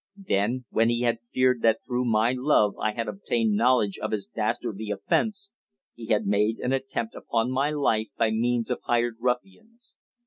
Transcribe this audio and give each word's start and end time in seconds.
Then, 0.25 0.65
when 0.71 0.89
he 0.89 1.01
had 1.01 1.19
feared 1.31 1.61
that 1.61 1.85
through 1.85 2.05
my 2.05 2.33
love 2.35 2.73
I 2.79 2.93
had 2.93 3.07
obtained 3.07 3.55
knowledge 3.55 3.99
of 3.99 4.11
his 4.11 4.25
dastardly 4.25 4.89
offence, 4.89 5.51
he 5.93 6.07
had 6.07 6.25
made 6.25 6.57
an 6.57 6.73
attempt 6.73 7.13
upon 7.13 7.51
my 7.51 7.69
life 7.69 8.07
by 8.17 8.31
means 8.31 8.71
of 8.71 8.79
hired 8.85 9.17
ruffians. 9.19 9.93